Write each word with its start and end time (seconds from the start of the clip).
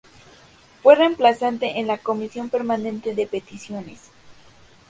Fue 0.81 0.95
reemplazante 0.95 1.77
en 1.79 1.85
la 1.85 1.99
Comisión 1.99 2.49
Permanente 2.49 3.13
de 3.13 3.27
Peticiones. 3.27 4.09